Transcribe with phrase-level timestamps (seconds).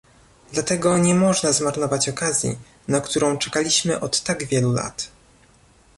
[0.53, 2.57] Dlatego nie można zmarnować okazji,
[2.87, 5.09] na którą czekaliśmy od tak wielu lat